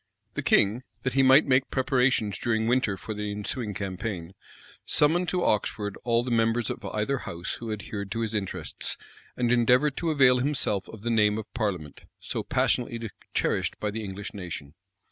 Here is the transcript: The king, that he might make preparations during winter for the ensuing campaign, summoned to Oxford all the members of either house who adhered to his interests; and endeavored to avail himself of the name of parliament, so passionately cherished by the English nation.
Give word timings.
The 0.33 0.41
king, 0.41 0.81
that 1.03 1.13
he 1.13 1.21
might 1.21 1.45
make 1.45 1.69
preparations 1.69 2.39
during 2.39 2.65
winter 2.65 2.97
for 2.97 3.13
the 3.13 3.31
ensuing 3.31 3.75
campaign, 3.75 4.33
summoned 4.83 5.29
to 5.29 5.43
Oxford 5.43 5.95
all 6.03 6.23
the 6.23 6.31
members 6.31 6.71
of 6.71 6.83
either 6.85 7.19
house 7.19 7.57
who 7.59 7.71
adhered 7.71 8.09
to 8.13 8.21
his 8.21 8.33
interests; 8.33 8.97
and 9.37 9.51
endeavored 9.51 9.95
to 9.97 10.09
avail 10.09 10.39
himself 10.39 10.87
of 10.89 11.03
the 11.03 11.11
name 11.11 11.37
of 11.37 11.53
parliament, 11.53 12.05
so 12.19 12.41
passionately 12.41 13.11
cherished 13.35 13.79
by 13.79 13.91
the 13.91 14.03
English 14.03 14.33
nation. 14.33 14.73